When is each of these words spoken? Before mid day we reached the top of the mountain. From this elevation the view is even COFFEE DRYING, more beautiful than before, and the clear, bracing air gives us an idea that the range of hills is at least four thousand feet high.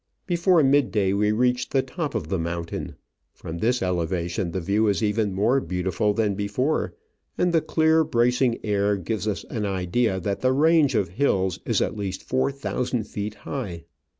Before 0.25 0.63
mid 0.63 0.91
day 0.91 1.13
we 1.13 1.31
reached 1.31 1.69
the 1.69 1.83
top 1.83 2.15
of 2.15 2.27
the 2.29 2.39
mountain. 2.39 2.95
From 3.35 3.59
this 3.59 3.83
elevation 3.83 4.49
the 4.49 4.59
view 4.59 4.87
is 4.87 5.03
even 5.03 5.25
COFFEE 5.25 5.25
DRYING, 5.25 5.35
more 5.35 5.61
beautiful 5.61 6.13
than 6.15 6.33
before, 6.33 6.95
and 7.37 7.53
the 7.53 7.61
clear, 7.61 8.03
bracing 8.03 8.57
air 8.65 8.97
gives 8.97 9.27
us 9.27 9.43
an 9.51 9.67
idea 9.67 10.19
that 10.19 10.41
the 10.41 10.53
range 10.53 10.95
of 10.95 11.09
hills 11.09 11.59
is 11.67 11.83
at 11.83 11.95
least 11.95 12.23
four 12.23 12.51
thousand 12.51 13.03
feet 13.03 13.35
high. 13.45 13.85